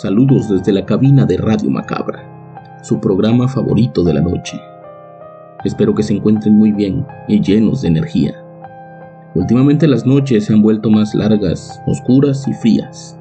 Saludos 0.00 0.48
desde 0.48 0.70
la 0.70 0.86
cabina 0.86 1.26
de 1.26 1.36
Radio 1.38 1.70
Macabra, 1.70 2.22
su 2.84 3.00
programa 3.00 3.48
favorito 3.48 4.04
de 4.04 4.14
la 4.14 4.20
noche. 4.20 4.56
Espero 5.64 5.92
que 5.92 6.04
se 6.04 6.14
encuentren 6.14 6.54
muy 6.54 6.70
bien 6.70 7.04
y 7.26 7.40
llenos 7.40 7.82
de 7.82 7.88
energía. 7.88 8.32
Últimamente 9.34 9.88
las 9.88 10.06
noches 10.06 10.44
se 10.44 10.52
han 10.52 10.62
vuelto 10.62 10.88
más 10.88 11.16
largas, 11.16 11.82
oscuras 11.88 12.46
y 12.46 12.52
frías. 12.52 13.18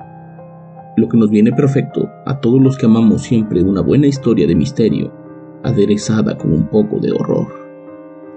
Lo 0.98 1.09
que 1.09 1.18
nos 1.18 1.32
viene 1.32 1.52
perfecto 1.52 2.12
a 2.27 2.40
todos 2.40 2.62
los 2.62 2.77
que 2.77 2.85
amamos 2.85 3.23
siempre 3.23 3.63
una 3.63 3.82
buena 3.82 4.05
historia 4.05 4.46
de 4.46 4.54
misterio, 4.54 5.12
aderezada 5.63 6.38
con 6.38 6.54
un 6.54 6.68
poco 6.68 6.99
de 6.99 7.12
horror. 7.12 7.48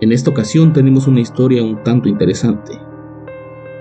En 0.01 0.13
esta 0.13 0.31
ocasión 0.31 0.73
tenemos 0.73 1.07
una 1.07 1.21
historia 1.21 1.63
un 1.63 1.85
tanto 1.85 2.09
interesante. 2.09 2.73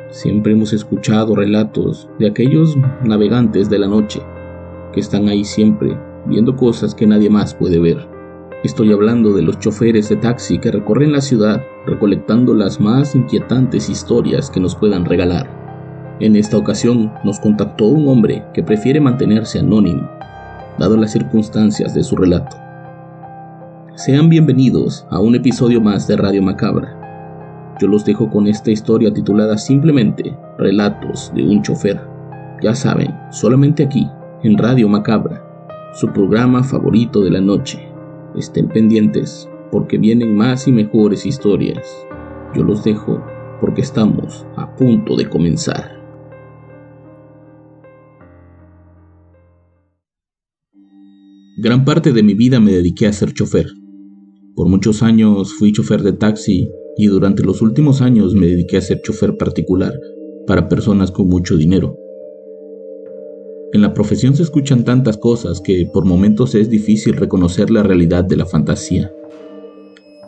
Siempre 0.10 0.52
hemos 0.52 0.74
escuchado 0.74 1.34
relatos 1.34 2.10
de 2.20 2.28
aquellos 2.28 2.76
navegantes 3.06 3.70
de 3.70 3.80
la 3.80 3.88
noche 3.88 4.22
que 4.94 5.00
están 5.00 5.28
ahí 5.28 5.44
siempre 5.44 5.98
viendo 6.26 6.56
cosas 6.56 6.96
que 6.96 7.08
nadie 7.08 7.30
más 7.30 7.54
puede 7.54 7.80
ver. 7.80 8.08
Estoy 8.64 8.92
hablando 8.92 9.34
de 9.34 9.42
los 9.42 9.58
choferes 9.60 10.10
de 10.10 10.18
taxi 10.18 10.60
que 10.60 10.72
recorren 10.72 11.14
la 11.14 11.22
ciudad 11.22 11.62
recolectando 11.86 12.54
las 12.54 12.80
más 12.80 13.16
inquietantes 13.16 13.90
historias 13.90 14.50
que 14.50 14.60
nos 14.60 14.76
puedan 14.76 15.06
regalar. 15.06 15.50
En 16.20 16.36
esta 16.36 16.58
ocasión 16.58 17.14
nos 17.24 17.40
contactó 17.40 17.86
un 17.86 18.08
hombre 18.10 18.44
que 18.54 18.62
prefiere 18.62 19.00
mantenerse 19.00 19.60
anónimo, 19.60 20.10
dado 20.78 20.98
las 20.98 21.14
circunstancias 21.14 21.94
de 21.94 22.04
su 22.04 22.18
relato. 22.18 22.58
Sean 23.96 24.28
bienvenidos 24.28 25.06
a 25.10 25.20
un 25.20 25.36
episodio 25.36 25.80
más 25.80 26.08
de 26.08 26.18
Radio 26.18 26.42
Macabra. 26.44 26.96
Yo 27.80 27.88
los 27.88 28.04
dejo 28.04 28.30
con 28.30 28.48
esta 28.48 28.72
historia 28.72 29.14
titulada 29.14 29.58
simplemente 29.58 30.38
Relatos 30.58 31.32
de 31.34 31.44
un 31.44 31.62
chofer. 31.62 32.02
Ya 32.62 32.76
saben, 32.76 33.16
solamente 33.32 33.84
aquí 33.84 34.10
en 34.42 34.58
Radio 34.58 34.88
Macabra, 34.88 35.44
su 35.94 36.08
programa 36.14 36.64
favorito 36.64 37.22
de 37.22 37.32
la 37.32 37.42
noche. 37.42 37.80
Estén 38.36 38.70
pendientes 38.70 39.50
porque 39.70 39.98
vienen 39.98 40.36
más 40.36 40.68
y 40.68 40.72
mejores 40.72 41.26
historias. 41.26 41.86
Yo 42.56 42.64
los 42.64 42.84
dejo 42.84 43.22
porque 43.60 43.82
estamos 43.82 44.46
a 44.56 44.76
punto 44.78 45.18
de 45.18 45.28
comenzar. 45.30 46.00
Gran 51.58 51.84
parte 51.84 52.14
de 52.14 52.24
mi 52.24 52.34
vida 52.34 52.62
me 52.62 52.72
dediqué 52.72 53.08
a 53.08 53.14
ser 53.14 53.34
chofer. 53.34 53.68
Por 54.56 54.70
muchos 54.70 55.04
años 55.04 55.54
fui 55.54 55.74
chofer 55.74 56.02
de 56.02 56.14
taxi 56.14 56.70
y 56.96 57.08
durante 57.08 57.44
los 57.44 57.62
últimos 57.62 58.02
años 58.02 58.34
me 58.34 58.48
dediqué 58.48 58.78
a 58.78 58.82
ser 58.82 59.02
chofer 59.02 59.36
particular 59.36 59.94
para 60.48 60.70
personas 60.70 61.12
con 61.12 61.28
mucho 61.28 61.58
dinero. 61.58 61.98
En 63.72 63.82
la 63.82 63.94
profesión 63.94 64.36
se 64.36 64.42
escuchan 64.42 64.84
tantas 64.84 65.18
cosas 65.18 65.62
que 65.62 65.88
por 65.94 66.04
momentos 66.04 66.56
es 66.56 66.72
difícil 66.72 67.16
reconocer 67.16 67.70
la 67.70 67.84
realidad 67.84 68.24
de 68.24 68.36
la 68.36 68.48
fantasía. 68.48 69.12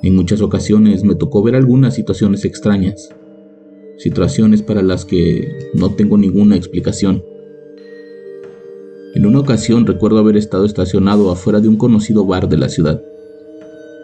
En 0.03 0.15
muchas 0.15 0.41
ocasiones 0.41 1.03
me 1.03 1.15
tocó 1.15 1.41
ver 1.41 1.55
algunas 1.55 1.95
situaciones 1.95 2.45
extrañas, 2.45 3.09
situaciones 3.97 4.61
para 4.61 4.83
las 4.83 5.05
que 5.05 5.71
no 5.73 5.95
tengo 5.95 6.19
ninguna 6.19 6.55
explicación. 6.55 7.23
En 9.15 9.25
una 9.25 9.39
ocasión 9.39 9.87
recuerdo 9.87 10.19
haber 10.19 10.37
estado 10.37 10.65
estacionado 10.65 11.31
afuera 11.31 11.59
de 11.59 11.67
un 11.67 11.77
conocido 11.77 12.25
bar 12.25 12.47
de 12.47 12.57
la 12.57 12.69
ciudad. 12.69 13.01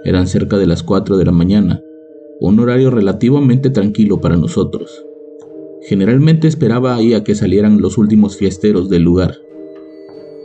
Eran 0.04 0.25
cerca 0.25 0.58
de 0.58 0.66
las 0.66 0.81
4 0.81 1.16
de 1.16 1.25
la 1.25 1.31
mañana, 1.31 1.84
un 2.40 2.59
horario 2.59 2.90
relativamente 2.90 3.69
tranquilo 3.69 4.19
para 4.19 4.36
nosotros. 4.36 5.06
Generalmente 5.88 6.50
esperaba 6.50 6.96
ahí 6.96 7.14
a 7.14 7.24
que 7.24 7.34
salieran 7.34 7.81
los 7.81 7.98
últimos 7.98 8.36
fiesteros 8.36 8.90
del 8.90 9.03
lugar. 9.03 9.38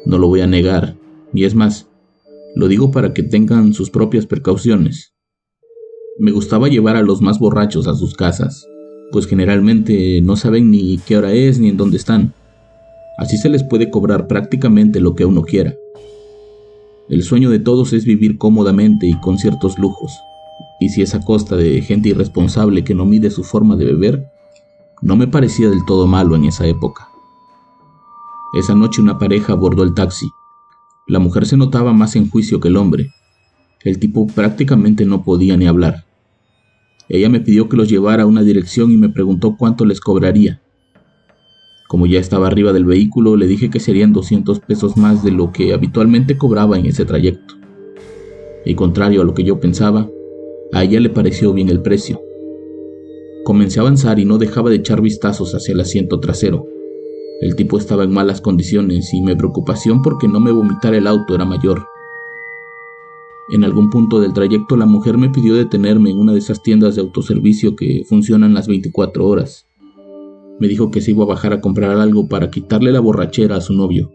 No 0.06 0.16
lo 0.18 0.28
voy 0.28 0.40
a 0.40 0.46
negar, 0.46 0.94
y 1.34 1.42
es 1.42 1.56
más, 1.56 1.88
lo 2.54 2.68
digo 2.68 2.92
para 2.92 3.12
que 3.12 3.24
tengan 3.24 3.74
sus 3.74 3.90
propias 3.90 4.24
precauciones. 4.24 5.14
Me 6.16 6.30
gustaba 6.30 6.68
llevar 6.68 6.94
a 6.94 7.02
los 7.02 7.20
más 7.22 7.40
borrachos 7.40 7.88
a 7.88 7.94
sus 7.96 8.14
casas, 8.14 8.68
pues 9.10 9.26
generalmente 9.26 10.20
no 10.22 10.36
saben 10.36 10.70
ni 10.70 10.98
qué 10.98 11.16
hora 11.16 11.32
es 11.32 11.58
ni 11.58 11.70
en 11.70 11.76
dónde 11.76 11.96
están. 11.96 12.34
Así 13.18 13.36
se 13.36 13.48
les 13.48 13.64
puede 13.64 13.90
cobrar 13.90 14.28
prácticamente 14.28 15.00
lo 15.00 15.16
que 15.16 15.24
uno 15.24 15.42
quiera. 15.42 15.74
El 17.08 17.24
sueño 17.24 17.50
de 17.50 17.58
todos 17.58 17.92
es 17.92 18.04
vivir 18.04 18.38
cómodamente 18.38 19.08
y 19.08 19.18
con 19.18 19.38
ciertos 19.38 19.76
lujos, 19.76 20.12
y 20.78 20.90
si 20.90 21.02
es 21.02 21.16
a 21.16 21.20
costa 21.20 21.56
de 21.56 21.82
gente 21.82 22.10
irresponsable 22.10 22.84
que 22.84 22.94
no 22.94 23.06
mide 23.06 23.28
su 23.30 23.42
forma 23.42 23.74
de 23.74 23.86
beber, 23.86 24.31
no 25.02 25.16
me 25.16 25.26
parecía 25.26 25.68
del 25.68 25.84
todo 25.84 26.06
malo 26.06 26.36
en 26.36 26.44
esa 26.44 26.66
época. 26.66 27.08
Esa 28.52 28.74
noche 28.74 29.02
una 29.02 29.18
pareja 29.18 29.52
abordó 29.52 29.82
el 29.82 29.94
taxi. 29.94 30.30
La 31.08 31.18
mujer 31.18 31.44
se 31.44 31.56
notaba 31.56 31.92
más 31.92 32.14
en 32.14 32.30
juicio 32.30 32.60
que 32.60 32.68
el 32.68 32.76
hombre. 32.76 33.10
El 33.82 33.98
tipo 33.98 34.28
prácticamente 34.28 35.04
no 35.04 35.24
podía 35.24 35.56
ni 35.56 35.66
hablar. 35.66 36.04
Ella 37.08 37.28
me 37.28 37.40
pidió 37.40 37.68
que 37.68 37.76
los 37.76 37.88
llevara 37.88 38.22
a 38.22 38.26
una 38.26 38.42
dirección 38.42 38.92
y 38.92 38.96
me 38.96 39.08
preguntó 39.08 39.56
cuánto 39.56 39.84
les 39.84 40.00
cobraría. 40.00 40.62
Como 41.88 42.06
ya 42.06 42.20
estaba 42.20 42.46
arriba 42.46 42.72
del 42.72 42.84
vehículo, 42.84 43.36
le 43.36 43.48
dije 43.48 43.70
que 43.70 43.80
serían 43.80 44.12
200 44.12 44.60
pesos 44.60 44.96
más 44.96 45.24
de 45.24 45.32
lo 45.32 45.50
que 45.50 45.74
habitualmente 45.74 46.38
cobraba 46.38 46.78
en 46.78 46.86
ese 46.86 47.04
trayecto. 47.04 47.56
Y 48.64 48.76
contrario 48.76 49.22
a 49.22 49.24
lo 49.24 49.34
que 49.34 49.42
yo 49.42 49.58
pensaba, 49.58 50.08
a 50.72 50.84
ella 50.84 51.00
le 51.00 51.10
pareció 51.10 51.52
bien 51.52 51.68
el 51.68 51.82
precio. 51.82 52.22
Comencé 53.44 53.80
a 53.80 53.82
avanzar 53.82 54.20
y 54.20 54.24
no 54.24 54.38
dejaba 54.38 54.70
de 54.70 54.76
echar 54.76 55.00
vistazos 55.00 55.54
hacia 55.54 55.72
el 55.72 55.80
asiento 55.80 56.20
trasero. 56.20 56.64
El 57.40 57.56
tipo 57.56 57.76
estaba 57.76 58.04
en 58.04 58.12
malas 58.12 58.40
condiciones 58.40 59.12
y 59.12 59.20
mi 59.20 59.34
preocupación 59.34 60.00
porque 60.00 60.28
no 60.28 60.38
me 60.38 60.52
vomitara 60.52 60.96
el 60.96 61.08
auto 61.08 61.34
era 61.34 61.44
mayor. 61.44 61.84
En 63.50 63.64
algún 63.64 63.90
punto 63.90 64.20
del 64.20 64.32
trayecto 64.32 64.76
la 64.76 64.86
mujer 64.86 65.18
me 65.18 65.28
pidió 65.28 65.56
detenerme 65.56 66.10
en 66.10 66.18
una 66.18 66.32
de 66.32 66.38
esas 66.38 66.62
tiendas 66.62 66.94
de 66.94 67.00
autoservicio 67.00 67.74
que 67.74 68.04
funcionan 68.08 68.54
las 68.54 68.68
24 68.68 69.26
horas. 69.26 69.66
Me 70.60 70.68
dijo 70.68 70.92
que 70.92 71.00
se 71.00 71.10
iba 71.10 71.24
a 71.24 71.26
bajar 71.26 71.52
a 71.52 71.60
comprar 71.60 71.98
algo 71.98 72.28
para 72.28 72.48
quitarle 72.48 72.92
la 72.92 73.00
borrachera 73.00 73.56
a 73.56 73.60
su 73.60 73.74
novio. 73.74 74.12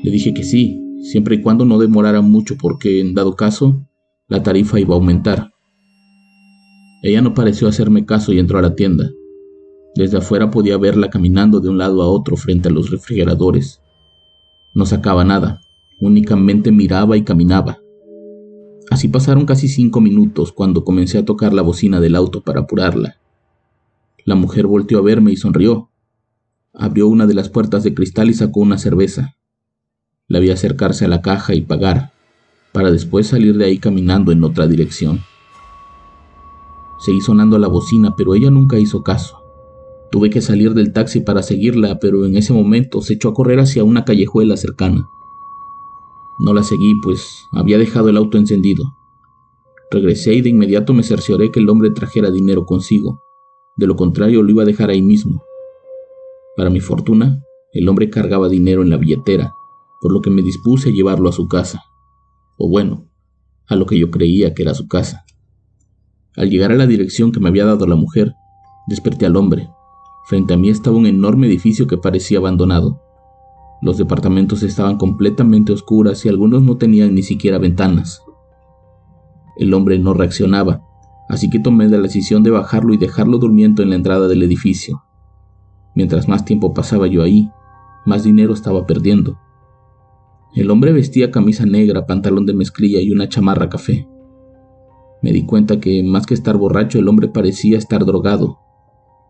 Le 0.00 0.12
dije 0.12 0.32
que 0.32 0.44
sí, 0.44 0.80
siempre 1.02 1.34
y 1.34 1.42
cuando 1.42 1.64
no 1.64 1.78
demorara 1.78 2.20
mucho 2.20 2.56
porque, 2.56 3.00
en 3.00 3.14
dado 3.14 3.34
caso, 3.34 3.84
la 4.28 4.44
tarifa 4.44 4.78
iba 4.78 4.94
a 4.94 4.98
aumentar. 4.98 5.51
Ella 7.02 7.20
no 7.20 7.34
pareció 7.34 7.66
hacerme 7.66 8.06
caso 8.06 8.32
y 8.32 8.38
entró 8.38 8.58
a 8.58 8.62
la 8.62 8.76
tienda. 8.76 9.10
Desde 9.96 10.18
afuera 10.18 10.50
podía 10.50 10.78
verla 10.78 11.10
caminando 11.10 11.58
de 11.58 11.68
un 11.68 11.76
lado 11.76 12.00
a 12.00 12.08
otro 12.08 12.36
frente 12.36 12.68
a 12.68 12.72
los 12.72 12.90
refrigeradores. 12.90 13.80
No 14.72 14.86
sacaba 14.86 15.24
nada, 15.24 15.60
únicamente 16.00 16.70
miraba 16.70 17.16
y 17.16 17.22
caminaba. 17.22 17.78
Así 18.88 19.08
pasaron 19.08 19.46
casi 19.46 19.68
cinco 19.68 20.00
minutos 20.00 20.52
cuando 20.52 20.84
comencé 20.84 21.18
a 21.18 21.24
tocar 21.24 21.52
la 21.52 21.62
bocina 21.62 22.00
del 22.00 22.14
auto 22.14 22.42
para 22.42 22.60
apurarla. 22.60 23.16
La 24.24 24.36
mujer 24.36 24.66
volteó 24.68 24.98
a 24.98 25.02
verme 25.02 25.32
y 25.32 25.36
sonrió. 25.36 25.90
Abrió 26.72 27.08
una 27.08 27.26
de 27.26 27.34
las 27.34 27.48
puertas 27.48 27.82
de 27.82 27.94
cristal 27.94 28.30
y 28.30 28.34
sacó 28.34 28.60
una 28.60 28.78
cerveza. 28.78 29.36
La 30.28 30.38
vi 30.38 30.50
acercarse 30.50 31.04
a 31.04 31.08
la 31.08 31.20
caja 31.20 31.54
y 31.54 31.62
pagar, 31.62 32.12
para 32.72 32.92
después 32.92 33.26
salir 33.26 33.56
de 33.56 33.64
ahí 33.64 33.78
caminando 33.78 34.30
en 34.30 34.44
otra 34.44 34.68
dirección. 34.68 35.20
Seguí 37.02 37.20
sonando 37.20 37.58
la 37.58 37.66
bocina, 37.66 38.14
pero 38.14 38.36
ella 38.36 38.50
nunca 38.50 38.78
hizo 38.78 39.02
caso. 39.02 39.42
Tuve 40.12 40.30
que 40.30 40.40
salir 40.40 40.72
del 40.72 40.92
taxi 40.92 41.20
para 41.20 41.42
seguirla, 41.42 41.98
pero 41.98 42.24
en 42.26 42.36
ese 42.36 42.52
momento 42.52 43.00
se 43.00 43.14
echó 43.14 43.30
a 43.30 43.34
correr 43.34 43.58
hacia 43.58 43.82
una 43.82 44.04
callejuela 44.04 44.56
cercana. 44.56 45.08
No 46.38 46.54
la 46.54 46.62
seguí, 46.62 46.94
pues 47.02 47.48
había 47.50 47.76
dejado 47.76 48.08
el 48.08 48.16
auto 48.16 48.38
encendido. 48.38 48.84
Regresé 49.90 50.34
y 50.34 50.42
de 50.42 50.50
inmediato 50.50 50.94
me 50.94 51.02
cercioré 51.02 51.50
que 51.50 51.58
el 51.58 51.68
hombre 51.68 51.90
trajera 51.90 52.30
dinero 52.30 52.66
consigo. 52.66 53.20
De 53.76 53.88
lo 53.88 53.96
contrario, 53.96 54.44
lo 54.44 54.50
iba 54.50 54.62
a 54.62 54.66
dejar 54.66 54.90
ahí 54.90 55.02
mismo. 55.02 55.42
Para 56.56 56.70
mi 56.70 56.78
fortuna, 56.78 57.42
el 57.72 57.88
hombre 57.88 58.10
cargaba 58.10 58.48
dinero 58.48 58.82
en 58.82 58.90
la 58.90 58.96
billetera, 58.96 59.52
por 60.00 60.12
lo 60.12 60.20
que 60.20 60.30
me 60.30 60.42
dispuse 60.42 60.90
a 60.90 60.92
llevarlo 60.92 61.28
a 61.28 61.32
su 61.32 61.48
casa. 61.48 61.82
O 62.58 62.68
bueno, 62.68 63.08
a 63.66 63.74
lo 63.74 63.86
que 63.86 63.98
yo 63.98 64.10
creía 64.12 64.54
que 64.54 64.62
era 64.62 64.74
su 64.74 64.86
casa. 64.86 65.24
Al 66.36 66.48
llegar 66.48 66.72
a 66.72 66.76
la 66.76 66.86
dirección 66.86 67.30
que 67.30 67.40
me 67.40 67.48
había 67.48 67.66
dado 67.66 67.86
la 67.86 67.96
mujer, 67.96 68.36
desperté 68.86 69.26
al 69.26 69.36
hombre. 69.36 69.68
Frente 70.26 70.54
a 70.54 70.56
mí 70.56 70.70
estaba 70.70 70.96
un 70.96 71.06
enorme 71.06 71.46
edificio 71.46 71.86
que 71.86 71.98
parecía 71.98 72.38
abandonado. 72.38 73.02
Los 73.82 73.98
departamentos 73.98 74.62
estaban 74.62 74.96
completamente 74.96 75.72
oscuras 75.72 76.24
y 76.24 76.28
algunos 76.28 76.62
no 76.62 76.76
tenían 76.76 77.14
ni 77.14 77.22
siquiera 77.22 77.58
ventanas. 77.58 78.22
El 79.56 79.74
hombre 79.74 79.98
no 79.98 80.14
reaccionaba, 80.14 80.82
así 81.28 81.50
que 81.50 81.58
tomé 81.58 81.88
la 81.88 81.98
decisión 81.98 82.42
de 82.42 82.50
bajarlo 82.50 82.94
y 82.94 82.96
dejarlo 82.96 83.38
durmiendo 83.38 83.82
en 83.82 83.90
la 83.90 83.96
entrada 83.96 84.28
del 84.28 84.42
edificio. 84.42 85.02
Mientras 85.94 86.28
más 86.28 86.44
tiempo 86.44 86.72
pasaba 86.72 87.06
yo 87.08 87.22
ahí, 87.22 87.50
más 88.06 88.24
dinero 88.24 88.54
estaba 88.54 88.86
perdiendo. 88.86 89.38
El 90.54 90.70
hombre 90.70 90.92
vestía 90.92 91.30
camisa 91.30 91.66
negra, 91.66 92.06
pantalón 92.06 92.46
de 92.46 92.54
mezclilla 92.54 93.00
y 93.00 93.10
una 93.10 93.28
chamarra 93.28 93.68
café. 93.68 94.08
Me 95.22 95.32
di 95.32 95.46
cuenta 95.46 95.80
que, 95.80 96.02
más 96.02 96.26
que 96.26 96.34
estar 96.34 96.56
borracho, 96.56 96.98
el 96.98 97.08
hombre 97.08 97.28
parecía 97.28 97.78
estar 97.78 98.04
drogado. 98.04 98.58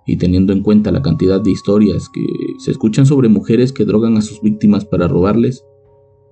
Y 0.06 0.16
teniendo 0.16 0.52
en 0.52 0.62
cuenta 0.62 0.90
la 0.90 1.02
cantidad 1.02 1.40
de 1.40 1.50
historias 1.50 2.08
que 2.08 2.24
se 2.58 2.70
escuchan 2.70 3.06
sobre 3.06 3.28
mujeres 3.28 3.72
que 3.72 3.84
drogan 3.84 4.16
a 4.16 4.22
sus 4.22 4.40
víctimas 4.40 4.84
para 4.84 5.06
robarles, 5.06 5.64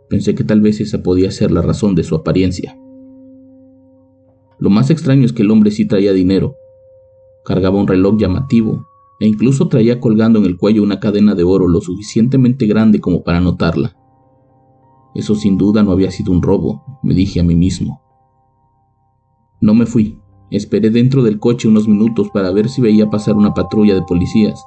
pensé 0.09 0.35
que 0.35 0.45
tal 0.45 0.61
vez 0.61 0.81
esa 0.81 1.03
podía 1.03 1.31
ser 1.31 1.53
la 1.53 1.63
razón 1.63 1.95
de 1.95 2.03
su 2.03 2.17
apariencia. 2.17 2.77
Lo 4.59 4.71
más 4.71 4.91
extraño 4.91 5.25
es 5.25 5.33
que 5.33 5.43
el 5.43 5.51
hombre 5.51 5.71
sí 5.71 5.87
traía 5.87 6.13
dinero. 6.13 6.57
Cargaba 7.45 7.79
un 7.79 7.87
reloj 7.87 8.19
llamativo 8.19 8.87
e 9.21 9.27
incluso 9.27 9.69
traía 9.69 10.01
colgando 10.01 10.39
en 10.39 10.47
el 10.47 10.57
cuello 10.57 10.83
una 10.83 10.99
cadena 10.99 11.35
de 11.35 11.45
oro 11.45 11.69
lo 11.69 11.81
suficientemente 11.81 12.67
grande 12.67 13.01
como 13.01 13.23
para 13.23 13.41
notarla. 13.41 13.97
Eso 15.15 15.35
sin 15.35 15.59
duda 15.59 15.83
no 15.83 15.93
había 15.93 16.11
sido 16.11 16.33
un 16.33 16.43
robo, 16.43 16.83
me 17.03 17.15
dije 17.15 17.41
a 17.41 17.45
mí 17.45 17.55
mismo. 17.55 18.01
No 19.61 19.75
me 19.75 19.87
fui. 19.87 20.19
Esperé 20.51 20.91
dentro 20.91 21.23
del 21.23 21.39
coche 21.39 21.69
unos 21.69 21.87
minutos 21.87 22.29
para 22.33 22.51
ver 22.51 22.69
si 22.69 22.81
veía 22.81 23.11
pasar 23.11 23.37
una 23.37 23.55
patrulla 23.55 23.95
de 23.95 24.03
policías 24.03 24.65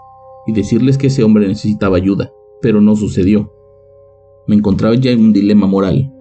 y 0.47 0.53
decirles 0.53 0.97
que 0.97 1.07
ese 1.07 1.23
hombre 1.23 1.47
necesitaba 1.47 1.97
ayuda, 1.97 2.31
pero 2.61 2.79
no 2.79 2.95
sucedió. 2.95 3.51
Me 4.47 4.55
encontraba 4.55 4.95
ya 4.95 5.11
en 5.11 5.19
un 5.19 5.33
dilema 5.33 5.67
moral. 5.67 6.13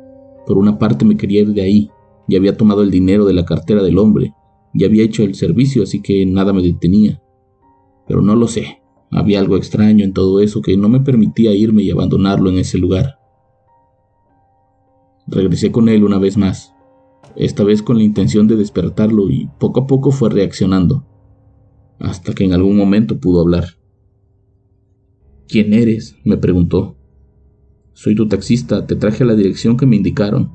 Por 0.47 0.59
una 0.59 0.79
parte 0.79 1.05
me 1.05 1.17
quería 1.17 1.43
ir 1.43 1.53
de 1.53 1.63
ahí, 1.63 1.91
y 2.29 2.37
había 2.37 2.57
tomado 2.57 2.83
el 2.83 2.91
dinero 2.91 3.25
de 3.25 3.35
la 3.35 3.45
cartera 3.45 3.83
del 3.83 3.99
hombre, 3.99 4.35
y 4.73 4.85
había 4.85 5.05
hecho 5.05 5.23
el 5.23 5.35
servicio, 5.35 5.83
así 5.83 6.01
que 6.03 6.25
nada 6.25 6.53
me 6.53 6.63
detenía. 6.63 7.23
Pero 8.07 8.23
no 8.23 8.35
lo 8.35 8.49
sé, 8.49 8.83
había 9.11 9.41
algo 9.41 9.57
extraño 9.57 10.05
en 10.05 10.13
todo 10.13 10.41
eso 10.41 10.63
que 10.63 10.77
no 10.77 10.89
me 10.89 11.01
permitía 11.01 11.53
irme 11.53 11.83
y 11.83 11.91
abandonarlo 11.91 12.51
en 12.51 12.59
ese 12.59 12.79
lugar. 12.79 13.19
Regresé 15.27 15.71
con 15.71 15.89
él 15.89 16.05
una 16.05 16.19
vez 16.19 16.37
más, 16.37 16.72
esta 17.37 17.65
vez 17.65 17.83
con 17.83 17.99
la 17.99 18.05
intención 18.05 18.47
de 18.47 18.57
despertarlo 18.57 19.31
y 19.31 19.49
poco 19.59 19.81
a 19.81 19.87
poco 19.87 20.11
fue 20.11 20.31
reaccionando, 20.31 21.07
hasta 21.99 22.35
que 22.35 22.45
en 22.45 22.53
algún 22.53 22.77
momento 22.77 23.19
pudo 23.19 23.41
hablar. 23.41 23.65
¿Quién 25.49 25.73
eres? 25.73 26.17
me 26.25 26.37
preguntó. 26.37 26.97
Soy 27.93 28.15
tu 28.15 28.27
taxista, 28.29 28.87
te 28.87 28.97
traje 28.97 29.23
a 29.23 29.27
la 29.27 29.35
dirección 29.35 29.77
que 29.77 29.87
me 29.87 29.97
indicaron. 29.97 30.51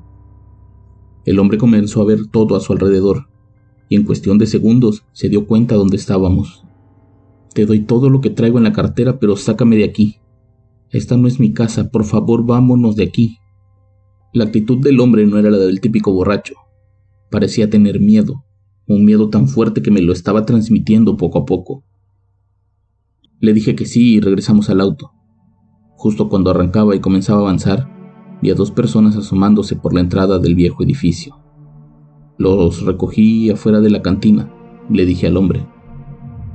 El 1.26 1.40
hombre 1.40 1.58
comenzó 1.58 2.02
a 2.02 2.06
ver 2.06 2.28
todo 2.28 2.56
a 2.56 2.60
su 2.60 2.74
alrededor, 2.74 3.28
y 3.90 3.96
en 3.96 4.04
cuestión 4.04 4.38
de 4.38 4.48
segundos 4.48 5.06
se 5.14 5.30
dio 5.30 5.46
cuenta 5.46 5.76
dónde 5.76 5.98
estábamos. 5.98 6.64
Te 7.54 7.66
doy 7.66 7.82
todo 7.82 8.10
lo 8.10 8.22
que 8.22 8.30
traigo 8.30 8.58
en 8.58 8.64
la 8.64 8.74
cartera, 8.74 9.20
pero 9.20 9.36
sácame 9.36 9.78
de 9.78 9.84
aquí. 9.84 10.18
Esta 10.90 11.18
no 11.18 11.28
es 11.28 11.40
mi 11.40 11.54
casa, 11.54 11.90
por 11.90 12.06
favor 12.06 12.46
vámonos 12.46 12.96
de 12.96 13.04
aquí. 13.04 13.38
La 14.34 14.46
actitud 14.46 14.78
del 14.78 15.00
hombre 15.00 15.26
no 15.26 15.38
era 15.38 15.50
la 15.50 15.58
del 15.58 15.82
típico 15.82 16.14
borracho. 16.14 16.54
Parecía 17.30 17.70
tener 17.70 18.00
miedo, 18.00 18.46
un 18.88 19.04
miedo 19.04 19.30
tan 19.30 19.48
fuerte 19.48 19.82
que 19.82 19.92
me 19.92 20.02
lo 20.02 20.14
estaba 20.14 20.46
transmitiendo 20.46 21.18
poco 21.18 21.40
a 21.40 21.46
poco. 21.46 21.84
Le 23.40 23.54
dije 23.54 23.76
que 23.76 23.86
sí 23.86 24.16
y 24.16 24.20
regresamos 24.20 24.70
al 24.70 24.82
auto. 24.82 25.12
Justo 25.96 26.30
cuando 26.30 26.52
arrancaba 26.52 26.96
y 26.96 27.00
comenzaba 27.00 27.40
a 27.40 27.42
avanzar, 27.44 27.90
vi 28.42 28.52
a 28.52 28.56
dos 28.56 28.72
personas 28.72 29.16
asomándose 29.16 29.76
por 29.76 29.94
la 29.94 30.00
entrada 30.00 30.40
del 30.40 30.56
viejo 30.56 30.84
edificio. 30.84 31.36
Los 32.38 32.84
recogí 32.84 33.50
afuera 33.50 33.82
de 33.82 33.90
la 33.90 34.02
cantina, 34.02 34.54
le 34.90 35.06
dije 35.06 35.28
al 35.28 35.38
hombre. 35.38 35.68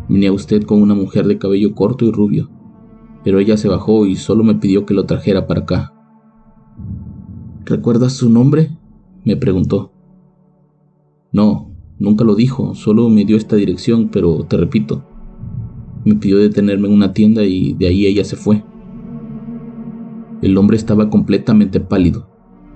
Vine 0.09 0.29
a 0.29 0.33
usted 0.33 0.63
con 0.63 0.81
una 0.81 0.95
mujer 0.95 1.27
de 1.27 1.39
cabello 1.39 1.75
corto 1.75 2.05
y 2.05 2.13
rubio, 2.13 2.51
pero 3.25 3.39
ella 3.41 3.57
se 3.57 3.69
bajó 3.69 4.07
y 4.07 4.17
solo 4.17 4.43
me 4.43 4.55
pidió 4.55 4.87
que 4.87 4.95
lo 4.95 5.05
trajera 5.05 5.47
para 5.47 5.63
acá. 5.63 5.93
¿Recuerdas 7.65 8.15
su 8.15 8.31
nombre? 8.31 8.77
me 9.25 9.37
preguntó. 9.37 9.93
No, 11.33 11.75
nunca 11.99 12.25
lo 12.25 12.35
dijo, 12.35 12.75
solo 12.75 13.09
me 13.09 13.25
dio 13.25 13.37
esta 13.37 13.57
dirección, 13.57 14.11
pero 14.11 14.45
te 14.45 14.57
repito, 14.59 15.05
me 16.05 16.17
pidió 16.17 16.39
detenerme 16.39 16.89
en 16.89 16.95
una 16.95 17.13
tienda 17.13 17.45
y 17.45 17.75
de 17.75 17.87
ahí 17.87 18.07
ella 18.07 18.25
se 18.25 18.37
fue. 18.37 18.63
El 20.43 20.59
hombre 20.59 20.77
estaba 20.77 21.09
completamente 21.09 21.81
pálido. 21.81 22.29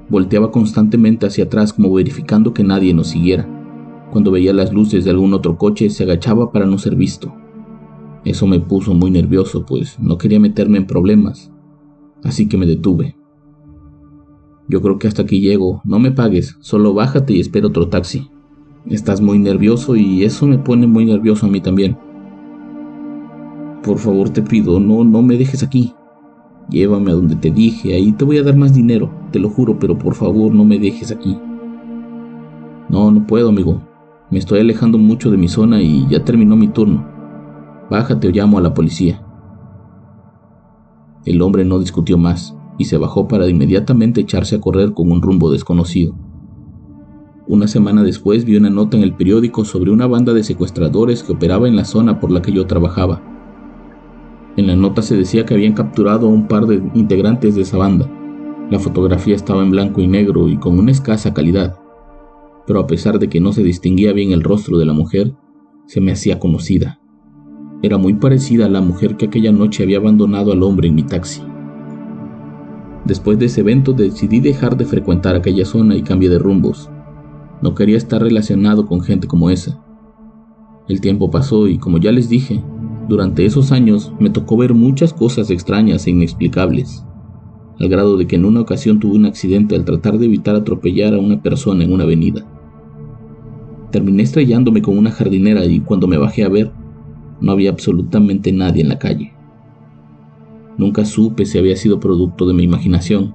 Volteaba 0.08 0.52
constantemente 0.52 1.26
hacia 1.26 1.44
atrás 1.44 1.72
como 1.72 1.92
verificando 1.92 2.54
que 2.54 2.62
nadie 2.62 2.94
nos 2.94 3.08
siguiera. 3.08 3.48
Cuando 4.12 4.30
veía 4.30 4.52
las 4.52 4.72
luces 4.72 5.04
de 5.04 5.10
algún 5.10 5.34
otro 5.34 5.58
coche 5.58 5.90
se 5.90 6.04
agachaba 6.04 6.52
para 6.52 6.64
no 6.64 6.78
ser 6.78 6.94
visto. 6.94 7.34
Eso 8.24 8.46
me 8.46 8.60
puso 8.60 8.94
muy 8.94 9.10
nervioso, 9.10 9.66
pues 9.66 9.98
no 9.98 10.16
quería 10.16 10.40
meterme 10.40 10.78
en 10.78 10.86
problemas, 10.86 11.52
así 12.22 12.48
que 12.48 12.56
me 12.56 12.66
detuve. 12.66 13.16
Yo 14.68 14.80
creo 14.82 14.98
que 14.98 15.08
hasta 15.08 15.22
aquí 15.22 15.40
llego. 15.40 15.80
No 15.84 15.98
me 15.98 16.12
pagues, 16.12 16.56
solo 16.60 16.94
bájate 16.94 17.34
y 17.34 17.40
espera 17.40 17.66
otro 17.66 17.88
taxi. 17.88 18.30
Estás 18.88 19.20
muy 19.20 19.40
nervioso 19.40 19.96
y 19.96 20.22
eso 20.22 20.46
me 20.46 20.58
pone 20.58 20.86
muy 20.86 21.04
nervioso 21.06 21.46
a 21.46 21.48
mí 21.48 21.60
también. 21.60 21.98
Por 23.82 23.98
favor 23.98 24.30
te 24.30 24.42
pido, 24.42 24.78
no, 24.78 25.02
no 25.02 25.22
me 25.22 25.36
dejes 25.36 25.64
aquí. 25.64 25.92
Llévame 26.70 27.10
a 27.10 27.14
donde 27.14 27.34
te 27.34 27.50
dije, 27.50 27.94
ahí 27.94 28.12
te 28.12 28.24
voy 28.24 28.38
a 28.38 28.44
dar 28.44 28.56
más 28.56 28.74
dinero, 28.74 29.10
te 29.32 29.40
lo 29.40 29.48
juro, 29.48 29.78
pero 29.78 29.98
por 29.98 30.14
favor 30.14 30.54
no 30.54 30.64
me 30.64 30.78
dejes 30.78 31.10
aquí. 31.10 31.36
No, 32.88 33.10
no 33.10 33.26
puedo, 33.26 33.48
amigo. 33.48 33.80
Me 34.30 34.38
estoy 34.38 34.60
alejando 34.60 34.98
mucho 34.98 35.32
de 35.32 35.36
mi 35.36 35.48
zona 35.48 35.82
y 35.82 36.06
ya 36.08 36.24
terminó 36.24 36.54
mi 36.54 36.68
turno. 36.68 37.04
Bájate 37.90 38.28
o 38.28 38.30
llamo 38.30 38.58
a 38.58 38.60
la 38.60 38.74
policía. 38.74 39.20
El 41.24 41.42
hombre 41.42 41.64
no 41.64 41.80
discutió 41.80 42.18
más 42.18 42.56
y 42.78 42.84
se 42.84 42.98
bajó 42.98 43.26
para 43.26 43.48
inmediatamente 43.48 44.20
echarse 44.20 44.56
a 44.56 44.60
correr 44.60 44.92
con 44.92 45.10
un 45.10 45.22
rumbo 45.22 45.50
desconocido. 45.50 46.14
Una 47.48 47.68
semana 47.68 48.02
después 48.02 48.44
vi 48.44 48.56
una 48.56 48.70
nota 48.70 48.96
en 48.96 49.04
el 49.04 49.14
periódico 49.14 49.64
sobre 49.64 49.92
una 49.92 50.08
banda 50.08 50.32
de 50.32 50.42
secuestradores 50.42 51.22
que 51.22 51.32
operaba 51.32 51.68
en 51.68 51.76
la 51.76 51.84
zona 51.84 52.18
por 52.18 52.32
la 52.32 52.42
que 52.42 52.50
yo 52.50 52.66
trabajaba. 52.66 53.22
En 54.56 54.66
la 54.66 54.74
nota 54.74 55.00
se 55.00 55.16
decía 55.16 55.46
que 55.46 55.54
habían 55.54 55.74
capturado 55.74 56.26
a 56.26 56.30
un 56.30 56.48
par 56.48 56.66
de 56.66 56.82
integrantes 56.94 57.54
de 57.54 57.62
esa 57.62 57.78
banda. 57.78 58.10
La 58.68 58.80
fotografía 58.80 59.36
estaba 59.36 59.62
en 59.62 59.70
blanco 59.70 60.00
y 60.00 60.08
negro 60.08 60.48
y 60.48 60.56
con 60.56 60.76
una 60.76 60.90
escasa 60.90 61.32
calidad, 61.34 61.78
pero 62.66 62.80
a 62.80 62.86
pesar 62.88 63.20
de 63.20 63.28
que 63.28 63.38
no 63.38 63.52
se 63.52 63.62
distinguía 63.62 64.12
bien 64.12 64.32
el 64.32 64.42
rostro 64.42 64.76
de 64.78 64.86
la 64.86 64.92
mujer, 64.92 65.32
se 65.86 66.00
me 66.00 66.10
hacía 66.10 66.40
conocida. 66.40 66.98
Era 67.80 67.96
muy 67.96 68.14
parecida 68.14 68.66
a 68.66 68.70
la 68.70 68.80
mujer 68.80 69.16
que 69.16 69.26
aquella 69.26 69.52
noche 69.52 69.84
había 69.84 69.98
abandonado 69.98 70.50
al 70.50 70.64
hombre 70.64 70.88
en 70.88 70.96
mi 70.96 71.04
taxi. 71.04 71.42
Después 73.04 73.38
de 73.38 73.46
ese 73.46 73.60
evento 73.60 73.92
decidí 73.92 74.40
dejar 74.40 74.76
de 74.76 74.84
frecuentar 74.84 75.36
aquella 75.36 75.64
zona 75.64 75.94
y 75.94 76.02
cambié 76.02 76.28
de 76.28 76.40
rumbos. 76.40 76.90
No 77.62 77.74
quería 77.74 77.96
estar 77.96 78.22
relacionado 78.22 78.86
con 78.86 79.00
gente 79.00 79.26
como 79.26 79.50
esa. 79.50 79.82
El 80.88 81.00
tiempo 81.00 81.30
pasó 81.30 81.68
y 81.68 81.78
como 81.78 81.98
ya 81.98 82.12
les 82.12 82.28
dije, 82.28 82.62
durante 83.08 83.46
esos 83.46 83.72
años 83.72 84.12
me 84.20 84.30
tocó 84.30 84.56
ver 84.56 84.74
muchas 84.74 85.12
cosas 85.12 85.50
extrañas 85.50 86.06
e 86.06 86.10
inexplicables, 86.10 87.04
al 87.80 87.88
grado 87.88 88.16
de 88.16 88.26
que 88.26 88.36
en 88.36 88.44
una 88.44 88.60
ocasión 88.60 89.00
tuve 89.00 89.16
un 89.16 89.26
accidente 89.26 89.74
al 89.74 89.84
tratar 89.84 90.18
de 90.18 90.26
evitar 90.26 90.54
atropellar 90.54 91.14
a 91.14 91.18
una 91.18 91.42
persona 91.42 91.84
en 91.84 91.92
una 91.92 92.04
avenida. 92.04 92.44
Terminé 93.90 94.22
estrellándome 94.22 94.82
con 94.82 94.98
una 94.98 95.10
jardinera 95.10 95.64
y 95.64 95.80
cuando 95.80 96.06
me 96.06 96.18
bajé 96.18 96.44
a 96.44 96.48
ver, 96.48 96.72
no 97.40 97.52
había 97.52 97.70
absolutamente 97.70 98.52
nadie 98.52 98.82
en 98.82 98.88
la 98.88 98.98
calle. 98.98 99.32
Nunca 100.78 101.04
supe 101.04 101.46
si 101.46 101.58
había 101.58 101.76
sido 101.76 102.00
producto 102.00 102.46
de 102.46 102.54
mi 102.54 102.64
imaginación 102.64 103.34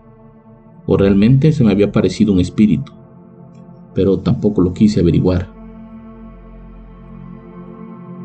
o 0.86 0.98
realmente 0.98 1.52
se 1.52 1.64
me 1.64 1.72
había 1.72 1.92
parecido 1.92 2.34
un 2.34 2.40
espíritu, 2.40 2.92
pero 3.94 4.20
tampoco 4.20 4.62
lo 4.62 4.74
quise 4.74 5.00
averiguar. 5.00 5.50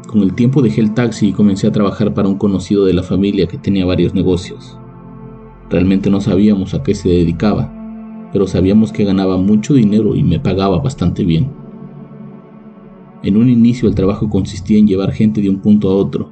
Con 0.06 0.22
el 0.22 0.34
tiempo 0.34 0.62
dejé 0.62 0.80
el 0.80 0.94
taxi 0.94 1.28
y 1.28 1.32
comencé 1.32 1.66
a 1.66 1.72
trabajar 1.72 2.14
para 2.14 2.28
un 2.28 2.38
conocido 2.38 2.84
de 2.84 2.94
la 2.94 3.02
familia 3.02 3.46
que 3.48 3.58
tenía 3.58 3.84
varios 3.84 4.14
negocios. 4.14 4.78
Realmente 5.68 6.10
no 6.10 6.20
sabíamos 6.20 6.74
a 6.74 6.82
qué 6.82 6.94
se 6.94 7.08
dedicaba, 7.08 7.72
pero 8.32 8.46
sabíamos 8.46 8.92
que 8.92 9.04
ganaba 9.04 9.36
mucho 9.36 9.74
dinero 9.74 10.14
y 10.14 10.22
me 10.22 10.38
pagaba 10.38 10.78
bastante 10.78 11.24
bien. 11.24 11.50
En 13.22 13.36
un 13.36 13.48
inicio 13.48 13.88
el 13.88 13.94
trabajo 13.94 14.30
consistía 14.30 14.78
en 14.78 14.86
llevar 14.86 15.12
gente 15.12 15.40
de 15.40 15.50
un 15.50 15.58
punto 15.58 15.90
a 15.90 15.96
otro, 15.96 16.30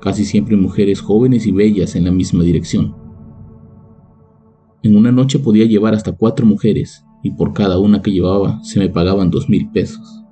casi 0.00 0.24
siempre 0.24 0.56
mujeres 0.56 1.00
jóvenes 1.00 1.46
y 1.46 1.52
bellas 1.52 1.96
en 1.96 2.04
la 2.04 2.10
misma 2.10 2.44
dirección. 2.44 2.94
En 4.82 4.96
una 4.96 5.12
noche 5.12 5.38
podía 5.38 5.64
llevar 5.64 5.94
hasta 5.94 6.12
cuatro 6.12 6.44
mujeres 6.44 7.04
y 7.22 7.30
por 7.32 7.52
cada 7.52 7.78
una 7.78 8.02
que 8.02 8.12
llevaba 8.12 8.62
se 8.64 8.80
me 8.80 8.88
pagaban 8.88 9.30
dos 9.30 9.48
mil 9.48 9.70
pesos. 9.70 10.22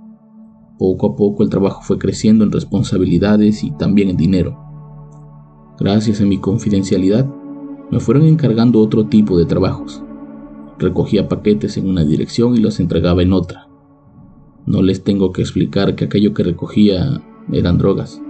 Poco 0.78 1.12
a 1.12 1.16
poco 1.16 1.42
el 1.42 1.50
trabajo 1.50 1.82
fue 1.82 1.98
creciendo 1.98 2.42
en 2.44 2.52
responsabilidades 2.52 3.62
y 3.62 3.70
también 3.72 4.08
en 4.08 4.16
dinero. 4.16 4.58
Gracias 5.78 6.20
a 6.20 6.24
mi 6.24 6.38
confidencialidad, 6.38 7.26
me 7.90 8.00
fueron 8.00 8.24
encargando 8.24 8.80
otro 8.80 9.06
tipo 9.06 9.38
de 9.38 9.46
trabajos. 9.46 10.02
Recogía 10.78 11.28
paquetes 11.28 11.76
en 11.76 11.88
una 11.88 12.04
dirección 12.04 12.56
y 12.56 12.60
los 12.60 12.80
entregaba 12.80 13.22
en 13.22 13.32
otra. 13.32 13.68
No 14.66 14.82
les 14.82 15.04
tengo 15.04 15.32
que 15.32 15.42
explicar 15.42 15.94
que 15.94 16.04
aquello 16.04 16.32
que 16.32 16.42
recogía 16.42 17.22
eran 17.52 17.78
drogas, 17.78 18.22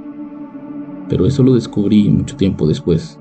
pero 1.08 1.26
eso 1.26 1.42
lo 1.42 1.54
descubrí 1.54 2.08
mucho 2.08 2.36
tiempo 2.36 2.66
después. 2.66 3.18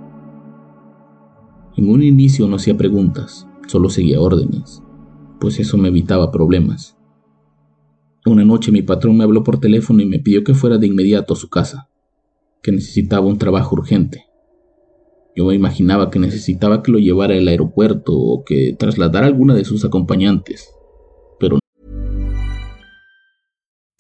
En 1.75 1.89
un 1.89 2.03
inicio 2.03 2.48
no 2.48 2.55
hacía 2.55 2.77
preguntas, 2.77 3.48
solo 3.67 3.89
seguía 3.89 4.22
órdenes, 4.22 4.81
pues 5.39 5.60
eso 5.60 5.77
me 5.77 5.88
evitaba 5.88 6.31
problemas. 6.31 6.98
Una 8.25 8.43
noche 8.43 8.72
mi 8.72 8.81
patrón 8.81 9.17
me 9.17 9.24
habló 9.24 9.43
por 9.43 9.60
teléfono 9.60 10.01
y 10.01 10.05
me 10.05 10.19
pidió 10.19 10.43
que 10.43 10.53
fuera 10.53 10.77
de 10.77 10.88
inmediato 10.88 11.34
a 11.34 11.38
su 11.38 11.50
casa, 11.50 11.89
que 12.62 12.72
necesitaba 12.72 13.25
un 13.25 13.38
trabajo 13.38 13.75
urgente. 13.75 14.25
Yo 15.36 15.46
me 15.46 15.55
imaginaba 15.55 16.10
que 16.10 16.19
necesitaba 16.19 16.84
que 16.84 16.91
lo 16.91 17.00
llevara 17.00 17.36
al 17.36 17.48
aeropuerto 17.48 18.17
o 18.17 18.43
que 18.43 18.75
trasladara 18.77 19.25
a 19.25 19.29
alguna 19.29 19.55
de 19.55 19.63
sus 19.63 19.86
acompañantes, 19.86 20.69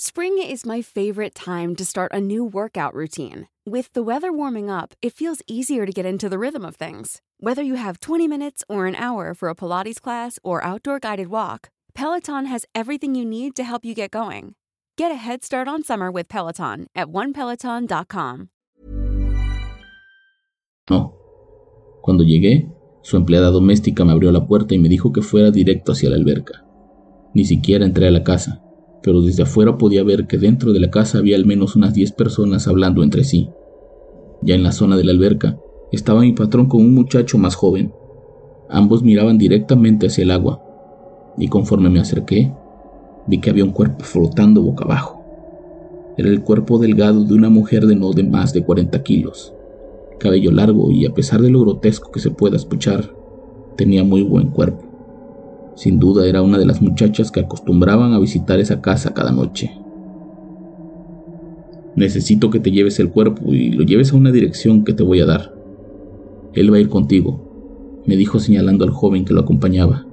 Spring 0.09 0.39
is 0.41 0.65
my 0.65 0.81
favorite 0.81 1.35
time 1.35 1.75
to 1.75 1.85
start 1.85 2.11
a 2.11 2.19
new 2.19 2.43
workout 2.43 2.95
routine. 2.95 3.47
With 3.63 3.93
the 3.93 4.01
weather 4.01 4.33
warming 4.33 4.67
up, 4.67 4.95
it 5.03 5.13
feels 5.13 5.43
easier 5.45 5.85
to 5.85 5.91
get 5.91 6.03
into 6.03 6.27
the 6.27 6.39
rhythm 6.39 6.65
of 6.65 6.77
things. 6.77 7.21
Whether 7.39 7.61
you 7.61 7.75
have 7.75 7.99
20 7.99 8.27
minutes 8.27 8.63
or 8.67 8.87
an 8.87 8.95
hour 8.95 9.35
for 9.35 9.49
a 9.49 9.55
Pilates 9.55 10.01
class 10.01 10.39
or 10.43 10.63
outdoor 10.63 10.97
guided 10.97 11.27
walk, 11.27 11.69
Peloton 11.93 12.47
has 12.47 12.65
everything 12.73 13.13
you 13.13 13.23
need 13.23 13.55
to 13.55 13.63
help 13.63 13.85
you 13.85 13.93
get 13.93 14.09
going. 14.09 14.55
Get 14.97 15.11
a 15.11 15.15
head 15.15 15.43
start 15.43 15.67
on 15.67 15.83
summer 15.83 16.09
with 16.09 16.27
Peloton 16.27 16.87
at 16.95 17.09
onepeloton.com. 17.09 18.49
no. 20.89 21.13
Cuando 22.01 22.23
llegué, 22.23 22.67
su 23.03 23.15
empleada 23.15 23.51
doméstica 23.51 24.05
me 24.05 24.13
abrió 24.13 24.31
la 24.31 24.47
puerta 24.47 24.73
y 24.73 24.79
me 24.79 24.89
dijo 24.89 25.13
que 25.13 25.21
fuera 25.21 25.51
directo 25.51 25.91
hacia 25.91 26.09
la 26.09 26.15
alberca. 26.15 26.65
Ni 27.35 27.45
siquiera 27.45 27.85
entré 27.85 28.07
a 28.07 28.11
la 28.11 28.23
casa, 28.23 28.63
pero 29.01 29.21
desde 29.21 29.43
afuera 29.43 29.77
podía 29.77 30.03
ver 30.03 30.27
que 30.27 30.37
dentro 30.37 30.73
de 30.73 30.79
la 30.79 30.89
casa 30.89 31.17
había 31.17 31.35
al 31.35 31.45
menos 31.45 31.75
unas 31.75 31.93
10 31.93 32.11
personas 32.13 32.67
hablando 32.67 33.03
entre 33.03 33.23
sí. 33.23 33.49
Ya 34.41 34.55
en 34.55 34.63
la 34.63 34.71
zona 34.71 34.97
de 34.97 35.03
la 35.03 35.11
alberca 35.11 35.57
estaba 35.91 36.21
mi 36.21 36.33
patrón 36.33 36.67
con 36.67 36.81
un 36.81 36.93
muchacho 36.93 37.37
más 37.37 37.55
joven. 37.55 37.93
Ambos 38.69 39.03
miraban 39.03 39.37
directamente 39.37 40.07
hacia 40.07 40.23
el 40.23 40.31
agua, 40.31 40.61
y 41.37 41.47
conforme 41.47 41.89
me 41.89 41.99
acerqué, 41.99 42.53
vi 43.27 43.39
que 43.39 43.49
había 43.49 43.63
un 43.63 43.71
cuerpo 43.71 44.03
flotando 44.03 44.61
boca 44.61 44.85
abajo. 44.85 45.23
Era 46.17 46.29
el 46.29 46.41
cuerpo 46.41 46.77
delgado 46.77 47.23
de 47.23 47.33
una 47.33 47.49
mujer 47.49 47.85
de 47.85 47.95
no 47.95 48.11
de 48.11 48.23
más 48.23 48.53
de 48.53 48.63
40 48.63 49.01
kilos, 49.03 49.53
cabello 50.19 50.51
largo 50.51 50.91
y 50.91 51.05
a 51.05 51.13
pesar 51.13 51.41
de 51.41 51.49
lo 51.49 51.61
grotesco 51.61 52.11
que 52.11 52.19
se 52.19 52.29
pueda 52.29 52.57
escuchar, 52.57 53.15
tenía 53.77 54.03
muy 54.03 54.21
buen 54.21 54.49
cuerpo. 54.49 54.88
Sin 55.79 55.97
duda 55.97 56.27
era 56.27 56.41
una 56.41 56.57
de 56.57 56.65
las 56.65 56.81
muchachas 56.81 57.31
que 57.31 57.39
acostumbraban 57.39 58.11
a 58.11 58.19
visitar 58.19 58.59
esa 58.59 58.81
casa 58.81 59.13
cada 59.13 59.31
noche. 59.31 59.71
Necesito 61.95 62.49
que 62.49 62.59
te 62.59 62.69
lleves 62.69 62.99
el 62.99 63.11
cuerpo 63.11 63.53
y 63.53 63.71
lo 63.71 63.85
lleves 63.85 64.11
a 64.11 64.17
una 64.17 64.33
dirección 64.33 64.83
que 64.83 64.91
te 64.91 65.03
voy 65.03 65.21
a 65.21 65.25
dar. 65.25 65.55
Él 66.51 66.73
va 66.73 66.75
a 66.75 66.79
ir 66.81 66.89
contigo, 66.89 68.01
me 68.05 68.17
dijo 68.17 68.39
señalando 68.41 68.83
al 68.83 68.91
joven 68.91 69.23
que 69.23 69.33
lo 69.33 69.39
acompañaba. 69.39 70.05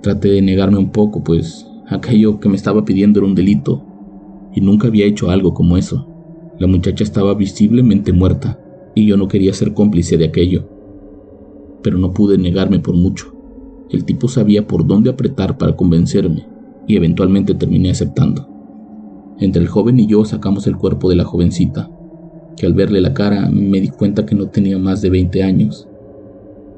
Traté 0.00 0.28
de 0.28 0.40
negarme 0.40 0.78
un 0.78 0.92
poco, 0.92 1.22
pues 1.22 1.66
aquello 1.86 2.40
que 2.40 2.48
me 2.48 2.56
estaba 2.56 2.86
pidiendo 2.86 3.20
era 3.20 3.26
un 3.26 3.34
delito, 3.34 3.84
y 4.54 4.62
nunca 4.62 4.88
había 4.88 5.04
hecho 5.04 5.28
algo 5.28 5.52
como 5.52 5.76
eso. 5.76 6.08
La 6.58 6.68
muchacha 6.68 7.04
estaba 7.04 7.34
visiblemente 7.34 8.14
muerta, 8.14 8.58
y 8.94 9.04
yo 9.04 9.18
no 9.18 9.28
quería 9.28 9.52
ser 9.52 9.74
cómplice 9.74 10.16
de 10.16 10.24
aquello. 10.24 10.66
Pero 11.82 11.98
no 11.98 12.12
pude 12.12 12.38
negarme 12.38 12.78
por 12.78 12.94
mucho. 12.94 13.33
El 13.90 14.04
tipo 14.04 14.28
sabía 14.28 14.66
por 14.66 14.86
dónde 14.86 15.10
apretar 15.10 15.58
para 15.58 15.76
convencerme, 15.76 16.46
y 16.86 16.96
eventualmente 16.96 17.54
terminé 17.54 17.90
aceptando. 17.90 18.48
Entre 19.38 19.60
el 19.60 19.68
joven 19.68 20.00
y 20.00 20.06
yo 20.06 20.24
sacamos 20.24 20.66
el 20.66 20.76
cuerpo 20.76 21.10
de 21.10 21.16
la 21.16 21.24
jovencita, 21.24 21.90
que 22.56 22.66
al 22.66 22.74
verle 22.74 23.00
la 23.00 23.14
cara 23.14 23.50
me 23.50 23.80
di 23.80 23.88
cuenta 23.88 24.24
que 24.24 24.34
no 24.34 24.48
tenía 24.48 24.78
más 24.78 25.02
de 25.02 25.10
20 25.10 25.42
años. 25.42 25.88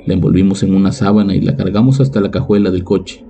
La 0.04 0.14
envolvimos 0.14 0.62
en 0.62 0.74
una 0.74 0.92
sábana 0.92 1.34
y 1.34 1.40
la 1.40 1.56
cargamos 1.56 2.00
hasta 2.00 2.20
la 2.20 2.30
cajuela 2.30 2.70
del 2.70 2.84
coche. 2.84 3.24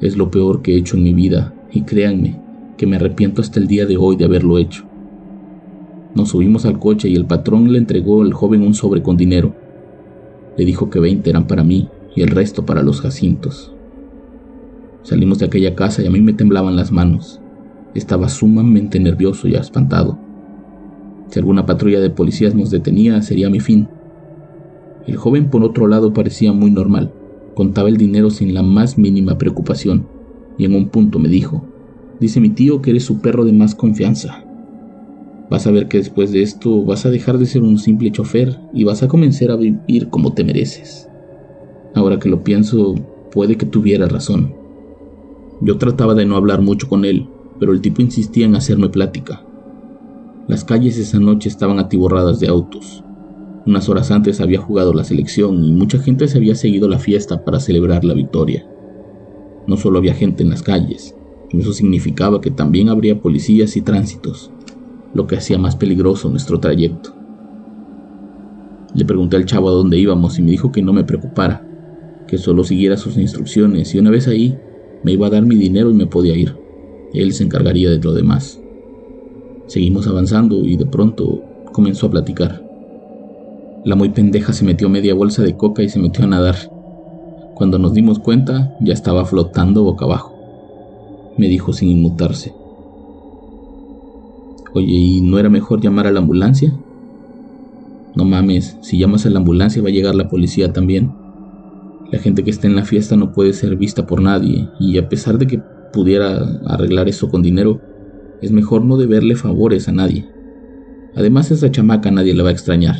Es 0.00 0.16
lo 0.16 0.30
peor 0.30 0.62
que 0.62 0.74
he 0.74 0.78
hecho 0.78 0.96
en 0.96 1.02
mi 1.02 1.14
vida, 1.14 1.54
y 1.72 1.82
créanme 1.82 2.40
que 2.76 2.86
me 2.86 2.96
arrepiento 2.96 3.40
hasta 3.40 3.58
el 3.58 3.66
día 3.66 3.86
de 3.86 3.96
hoy 3.96 4.16
de 4.16 4.24
haberlo 4.24 4.58
hecho. 4.58 4.84
Nos 6.14 6.30
subimos 6.30 6.64
al 6.64 6.78
coche 6.78 7.08
y 7.08 7.16
el 7.16 7.26
patrón 7.26 7.72
le 7.72 7.78
entregó 7.78 8.22
al 8.22 8.32
joven 8.32 8.62
un 8.62 8.74
sobre 8.74 9.02
con 9.02 9.16
dinero. 9.16 9.54
Le 10.56 10.64
dijo 10.64 10.90
que 10.90 11.00
20 11.00 11.28
eran 11.28 11.46
para 11.46 11.64
mí 11.64 11.88
y 12.14 12.22
el 12.22 12.28
resto 12.28 12.66
para 12.66 12.82
los 12.82 13.00
jacintos. 13.00 13.72
Salimos 15.02 15.38
de 15.38 15.46
aquella 15.46 15.74
casa 15.74 16.02
y 16.02 16.06
a 16.06 16.10
mí 16.10 16.20
me 16.20 16.32
temblaban 16.32 16.76
las 16.76 16.92
manos. 16.92 17.40
Estaba 17.94 18.28
sumamente 18.28 19.00
nervioso 19.00 19.48
y 19.48 19.54
espantado. 19.54 20.18
Si 21.28 21.38
alguna 21.38 21.66
patrulla 21.66 22.00
de 22.00 22.10
policías 22.10 22.54
nos 22.54 22.70
detenía, 22.70 23.22
sería 23.22 23.50
mi 23.50 23.60
fin. 23.60 23.88
El 25.06 25.16
joven 25.16 25.50
por 25.50 25.62
otro 25.64 25.86
lado 25.86 26.12
parecía 26.12 26.52
muy 26.52 26.70
normal. 26.70 27.12
Contaba 27.54 27.88
el 27.88 27.96
dinero 27.96 28.30
sin 28.30 28.54
la 28.54 28.62
más 28.62 28.98
mínima 28.98 29.38
preocupación, 29.38 30.06
y 30.58 30.64
en 30.64 30.74
un 30.74 30.88
punto 30.88 31.18
me 31.18 31.28
dijo, 31.28 31.64
dice 32.20 32.40
mi 32.40 32.50
tío 32.50 32.82
que 32.82 32.90
eres 32.90 33.04
su 33.04 33.20
perro 33.20 33.44
de 33.44 33.52
más 33.52 33.74
confianza. 33.74 34.44
Vas 35.50 35.66
a 35.66 35.70
ver 35.70 35.88
que 35.88 35.98
después 35.98 36.30
de 36.30 36.42
esto 36.42 36.84
vas 36.84 37.06
a 37.06 37.10
dejar 37.10 37.38
de 37.38 37.46
ser 37.46 37.62
un 37.62 37.78
simple 37.78 38.12
chofer 38.12 38.60
y 38.74 38.84
vas 38.84 39.02
a 39.02 39.08
comenzar 39.08 39.50
a 39.50 39.56
vivir 39.56 40.08
como 40.10 40.34
te 40.34 40.44
mereces. 40.44 41.07
Ahora 41.94 42.18
que 42.18 42.28
lo 42.28 42.44
pienso, 42.44 42.94
puede 43.32 43.56
que 43.56 43.66
tuviera 43.66 44.06
razón. 44.06 44.54
Yo 45.60 45.78
trataba 45.78 46.14
de 46.14 46.26
no 46.26 46.36
hablar 46.36 46.62
mucho 46.62 46.88
con 46.88 47.04
él, 47.04 47.28
pero 47.58 47.72
el 47.72 47.80
tipo 47.80 48.02
insistía 48.02 48.46
en 48.46 48.54
hacerme 48.54 48.88
plática. 48.88 49.42
Las 50.46 50.64
calles 50.64 50.96
esa 50.98 51.18
noche 51.18 51.48
estaban 51.48 51.78
atiborradas 51.78 52.40
de 52.40 52.48
autos. 52.48 53.04
Unas 53.66 53.88
horas 53.88 54.10
antes 54.10 54.40
había 54.40 54.60
jugado 54.60 54.94
la 54.94 55.04
selección 55.04 55.62
y 55.62 55.72
mucha 55.72 55.98
gente 55.98 56.26
se 56.28 56.38
había 56.38 56.54
seguido 56.54 56.88
la 56.88 56.98
fiesta 56.98 57.44
para 57.44 57.60
celebrar 57.60 58.04
la 58.04 58.14
victoria. 58.14 58.66
No 59.66 59.76
solo 59.76 59.98
había 59.98 60.14
gente 60.14 60.42
en 60.42 60.50
las 60.50 60.62
calles, 60.62 61.14
eso 61.50 61.72
significaba 61.72 62.40
que 62.40 62.50
también 62.50 62.88
habría 62.88 63.20
policías 63.20 63.76
y 63.76 63.82
tránsitos, 63.82 64.50
lo 65.12 65.26
que 65.26 65.36
hacía 65.36 65.58
más 65.58 65.76
peligroso 65.76 66.30
nuestro 66.30 66.60
trayecto. 66.60 67.14
Le 68.94 69.04
pregunté 69.04 69.36
al 69.36 69.44
chavo 69.44 69.68
a 69.68 69.72
dónde 69.72 69.98
íbamos 69.98 70.38
y 70.38 70.42
me 70.42 70.50
dijo 70.52 70.72
que 70.72 70.80
no 70.80 70.94
me 70.94 71.04
preocupara, 71.04 71.67
que 72.28 72.38
solo 72.38 72.62
siguiera 72.62 72.96
sus 72.96 73.16
instrucciones 73.16 73.94
y 73.94 73.98
una 73.98 74.10
vez 74.10 74.28
ahí 74.28 74.56
me 75.02 75.12
iba 75.12 75.26
a 75.26 75.30
dar 75.30 75.44
mi 75.44 75.56
dinero 75.56 75.90
y 75.90 75.94
me 75.94 76.06
podía 76.06 76.36
ir. 76.36 76.54
Él 77.14 77.32
se 77.32 77.44
encargaría 77.44 77.90
de 77.90 77.98
lo 77.98 78.12
demás. 78.12 78.60
Seguimos 79.66 80.06
avanzando 80.06 80.64
y 80.64 80.76
de 80.76 80.86
pronto 80.86 81.42
comenzó 81.72 82.06
a 82.06 82.10
platicar. 82.10 82.62
La 83.84 83.96
muy 83.96 84.10
pendeja 84.10 84.52
se 84.52 84.64
metió 84.64 84.88
media 84.88 85.14
bolsa 85.14 85.42
de 85.42 85.56
coca 85.56 85.82
y 85.82 85.88
se 85.88 85.98
metió 85.98 86.24
a 86.24 86.28
nadar. 86.28 86.56
Cuando 87.54 87.78
nos 87.78 87.94
dimos 87.94 88.18
cuenta, 88.18 88.76
ya 88.80 88.92
estaba 88.92 89.24
flotando 89.24 89.82
boca 89.82 90.04
abajo. 90.04 90.34
Me 91.36 91.48
dijo 91.48 91.72
sin 91.72 91.88
inmutarse. 91.88 92.52
Oye, 94.74 94.92
¿y 94.92 95.20
no 95.22 95.38
era 95.38 95.48
mejor 95.48 95.80
llamar 95.80 96.06
a 96.06 96.12
la 96.12 96.20
ambulancia? 96.20 96.72
No 98.14 98.24
mames, 98.24 98.76
si 98.82 98.98
llamas 98.98 99.24
a 99.26 99.30
la 99.30 99.38
ambulancia 99.38 99.82
va 99.82 99.88
a 99.88 99.92
llegar 99.92 100.14
la 100.14 100.28
policía 100.28 100.72
también. 100.72 101.12
La 102.10 102.18
gente 102.18 102.42
que 102.42 102.50
está 102.50 102.66
en 102.66 102.76
la 102.76 102.84
fiesta 102.84 103.16
no 103.16 103.32
puede 103.32 103.52
ser 103.52 103.76
vista 103.76 104.06
por 104.06 104.22
nadie, 104.22 104.68
y 104.80 104.96
a 104.96 105.08
pesar 105.08 105.38
de 105.38 105.46
que 105.46 105.62
pudiera 105.92 106.38
arreglar 106.66 107.08
eso 107.08 107.28
con 107.28 107.42
dinero, 107.42 107.80
es 108.40 108.50
mejor 108.52 108.84
no 108.84 108.96
deberle 108.96 109.36
favores 109.36 109.88
a 109.88 109.92
nadie. 109.92 110.26
Además, 111.14 111.50
esa 111.50 111.70
chamaca 111.70 112.10
nadie 112.10 112.34
la 112.34 112.44
va 112.44 112.48
a 112.50 112.52
extrañar. 112.52 112.96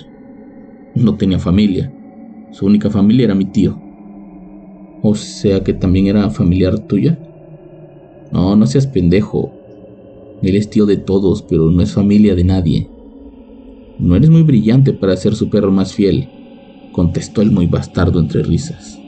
No 0.94 1.16
tenía 1.16 1.38
familia. 1.38 1.92
Su 2.50 2.66
única 2.66 2.90
familia 2.90 3.26
era 3.26 3.34
mi 3.34 3.44
tío. 3.46 3.80
O 5.02 5.14
sea 5.14 5.62
que 5.62 5.72
también 5.72 6.08
era 6.08 6.28
familiar 6.28 6.78
tuya. 6.80 7.18
No, 8.32 8.56
no 8.56 8.66
seas 8.66 8.86
pendejo. 8.86 9.54
Él 10.42 10.56
es 10.56 10.68
tío 10.68 10.86
de 10.86 10.96
todos, 10.96 11.42
pero 11.42 11.70
no 11.70 11.82
es 11.82 11.92
familia 11.92 12.34
de 12.34 12.44
nadie. 12.44 12.90
No 13.98 14.16
eres 14.16 14.30
muy 14.30 14.42
brillante 14.42 14.92
para 14.92 15.16
ser 15.16 15.34
su 15.34 15.50
perro 15.50 15.70
más 15.72 15.92
fiel, 15.92 16.28
contestó 16.98 17.42
el 17.42 17.52
muy 17.52 17.68
bastardo 17.68 18.18
entre 18.18 18.42
risas. 18.42 18.98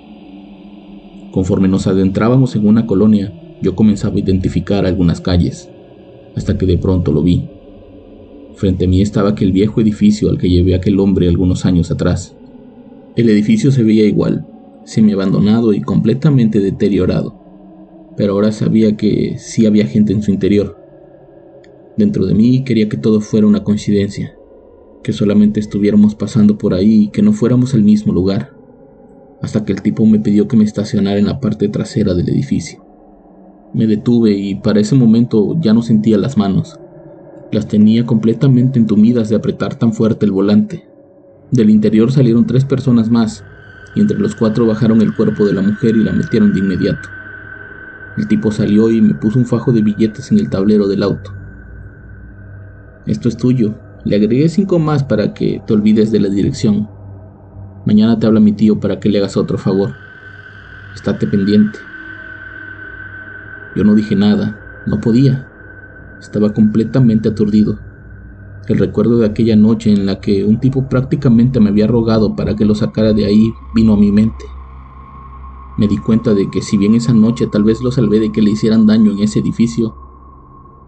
Conforme 1.33 1.67
nos 1.67 1.89
adentrábamos 1.89 2.55
en 2.55 2.65
una 2.69 2.87
colonia, 2.87 3.33
yo 3.63 3.75
comenzaba 3.75 4.15
a 4.15 4.21
identificar 4.21 4.87
algunas 4.87 5.21
calles, 5.21 5.69
hasta 6.37 6.57
que 6.57 6.67
de 6.67 6.79
pronto 6.79 7.11
lo 7.11 7.21
vi. 7.21 7.49
Frente 8.55 8.85
a 8.85 8.89
mí 8.89 9.03
estaba 9.03 9.31
aquel 9.31 9.51
viejo 9.51 9.81
edificio 9.81 10.31
al 10.31 10.39
que 10.39 10.49
llevé 10.49 10.77
aquel 10.77 11.01
hombre 11.01 11.27
algunos 11.27 11.67
años 11.67 11.91
atrás. 11.91 12.37
El 13.17 13.29
edificio 13.29 13.73
se 13.73 13.83
veía 13.83 14.05
igual, 14.05 14.47
semi-abandonado 14.85 15.73
y 15.73 15.81
completamente 15.81 16.61
deteriorado, 16.61 17.35
pero 18.17 18.35
ahora 18.35 18.53
sabía 18.53 18.97
que 18.97 19.35
sí 19.37 19.67
había 19.67 19.87
gente 19.87 20.13
en 20.13 20.23
su 20.23 20.31
interior, 20.31 20.81
Dentro 21.97 22.25
de 22.25 22.35
mí 22.35 22.63
quería 22.63 22.89
que 22.89 22.97
todo 22.97 23.21
fuera 23.21 23.49
una 23.49 23.65
coincidencia, 23.65 24.33
que 25.03 25.13
solamente 25.13 25.61
estuviéramos 25.61 26.15
pasando 26.15 26.59
por 26.59 26.75
ahí 26.75 27.05
y 27.05 27.09
que 27.09 27.23
no 27.23 27.33
fuéramos 27.33 27.75
al 27.75 27.83
mismo 27.83 28.13
lugar, 28.13 28.53
hasta 29.43 29.65
que 29.65 29.73
el 29.73 29.83
tipo 29.83 30.05
me 30.07 30.21
pidió 30.21 30.49
que 30.49 30.57
me 30.57 30.65
estacionara 30.65 31.19
en 31.19 31.27
la 31.27 31.41
parte 31.41 31.69
trasera 31.69 32.15
del 32.15 32.29
edificio. 32.29 32.85
Me 33.73 33.87
detuve 33.87 34.33
y 34.33 34.57
para 34.57 34.81
ese 34.81 34.95
momento 34.95 35.57
ya 35.61 35.73
no 35.73 35.83
sentía 35.83 36.19
las 36.19 36.37
manos. 36.37 36.79
Las 37.53 37.69
tenía 37.69 38.05
completamente 38.05 38.79
entumidas 38.79 39.29
de 39.29 39.37
apretar 39.37 39.77
tan 39.77 39.93
fuerte 39.93 40.27
el 40.27 40.33
volante. 40.33 40.89
Del 41.51 41.71
interior 41.71 42.13
salieron 42.13 42.47
tres 42.47 42.65
personas 42.65 43.11
más, 43.11 43.45
y 43.95 44.01
entre 44.01 44.19
los 44.19 44.35
cuatro 44.35 44.67
bajaron 44.67 45.01
el 45.03 45.15
cuerpo 45.15 45.45
de 45.45 45.55
la 45.55 45.63
mujer 45.63 45.97
y 45.97 46.05
la 46.05 46.13
metieron 46.13 46.53
de 46.53 46.61
inmediato. 46.61 47.09
El 48.17 48.29
tipo 48.29 48.53
salió 48.53 48.91
y 48.91 49.01
me 49.01 49.15
puso 49.15 49.39
un 49.39 49.47
fajo 49.47 49.73
de 49.73 49.83
billetes 49.83 50.31
en 50.31 50.39
el 50.39 50.51
tablero 50.51 50.87
del 50.87 51.03
auto. 51.03 51.33
Esto 53.07 53.29
es 53.29 53.37
tuyo. 53.37 53.75
Le 54.05 54.17
agregué 54.17 54.49
cinco 54.49 54.79
más 54.79 55.05
para 55.05 55.35
que 55.35 55.63
te 55.67 55.75
olvides 55.75 56.11
de 56.11 56.21
la 56.21 56.29
dirección. 56.29 56.89
Mañana 57.85 58.19
te 58.19 58.27
habla 58.27 58.41
mi 58.41 58.53
tío 58.53 58.81
para 58.81 58.99
que 58.99 59.09
le 59.09 59.19
hagas 59.19 59.37
otro 59.37 59.59
favor. 59.59 59.95
Estate 60.95 61.27
pendiente. 61.27 61.79
Yo 63.77 63.85
no 63.85 63.95
dije 63.95 64.17
nada, 64.17 64.59
no 64.87 65.01
podía. 65.01 65.49
Estaba 66.19 66.53
completamente 66.55 67.29
aturdido. 67.29 67.79
El 68.69 68.79
recuerdo 68.79 69.19
de 69.19 69.27
aquella 69.27 69.57
noche 69.57 69.93
en 69.93 70.07
la 70.07 70.21
que 70.21 70.45
un 70.45 70.61
tipo 70.61 70.89
prácticamente 70.89 71.61
me 71.61 71.71
había 71.71 71.87
rogado 71.87 72.37
para 72.37 72.57
que 72.57 72.65
lo 72.65 72.75
sacara 72.75 73.13
de 73.13 73.27
ahí 73.27 73.53
vino 73.75 73.95
a 73.95 73.97
mi 73.97 74.13
mente. 74.13 74.45
Me 75.77 75.89
di 75.89 75.99
cuenta 75.99 76.35
de 76.35 76.51
que 76.51 76.63
si 76.63 76.77
bien 76.77 76.95
esa 76.95 77.13
noche 77.13 77.47
tal 77.47 77.65
vez 77.65 77.81
lo 77.83 77.91
salvé 77.91 78.19
de 78.21 78.33
que 78.33 78.43
le 78.43 78.51
hicieran 78.51 78.87
daño 78.87 79.13
en 79.13 79.21
ese 79.21 79.41
edificio, 79.41 79.95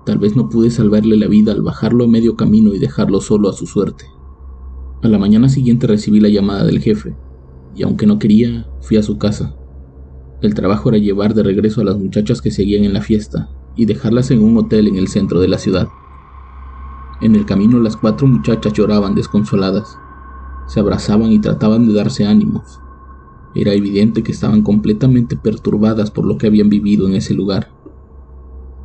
tal 0.04 0.18
vez 0.18 0.36
no 0.36 0.48
pude 0.48 0.70
salvarle 0.70 1.16
la 1.16 1.28
vida 1.28 1.52
al 1.52 1.62
bajarlo 1.62 2.04
a 2.04 2.08
medio 2.08 2.36
camino 2.36 2.74
y 2.74 2.78
dejarlo 2.78 3.20
solo 3.20 3.48
a 3.48 3.52
su 3.52 3.66
suerte. 3.66 4.06
A 5.02 5.08
la 5.08 5.18
mañana 5.18 5.48
siguiente 5.48 5.86
recibí 5.86 6.20
la 6.20 6.28
llamada 6.28 6.64
del 6.64 6.80
jefe, 6.80 7.16
y 7.74 7.82
aunque 7.82 8.06
no 8.06 8.18
quería, 8.18 8.66
fui 8.80 8.96
a 8.96 9.02
su 9.02 9.18
casa. 9.18 9.56
El 10.40 10.54
trabajo 10.54 10.88
era 10.88 10.98
llevar 10.98 11.34
de 11.34 11.42
regreso 11.42 11.80
a 11.80 11.84
las 11.84 11.98
muchachas 11.98 12.40
que 12.40 12.50
seguían 12.50 12.84
en 12.84 12.92
la 12.92 13.00
fiesta 13.00 13.48
y 13.76 13.86
dejarlas 13.86 14.30
en 14.30 14.42
un 14.42 14.56
hotel 14.56 14.88
en 14.88 14.96
el 14.96 15.08
centro 15.08 15.40
de 15.40 15.48
la 15.48 15.58
ciudad. 15.58 15.88
En 17.20 17.34
el 17.34 17.46
camino 17.46 17.78
las 17.78 17.96
cuatro 17.96 18.26
muchachas 18.26 18.72
lloraban 18.72 19.14
desconsoladas, 19.14 19.96
se 20.66 20.80
abrazaban 20.80 21.30
y 21.32 21.38
trataban 21.38 21.86
de 21.86 21.94
darse 21.94 22.26
ánimos. 22.26 22.80
Era 23.54 23.72
evidente 23.72 24.22
que 24.22 24.32
estaban 24.32 24.62
completamente 24.62 25.36
perturbadas 25.36 26.10
por 26.10 26.26
lo 26.26 26.38
que 26.38 26.46
habían 26.46 26.68
vivido 26.68 27.06
en 27.06 27.14
ese 27.14 27.34
lugar. 27.34 27.71